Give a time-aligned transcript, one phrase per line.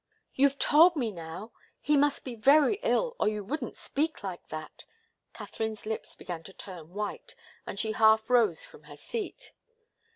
[0.33, 4.83] "You've told me, now he must be very ill, or you wouldn't speak like that!"
[5.31, 7.35] Katharine's lips began to turn white,
[7.67, 9.51] and she half rose from her seat.